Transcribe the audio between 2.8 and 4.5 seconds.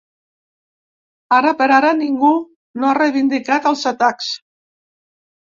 no ha reivindicat els atacs.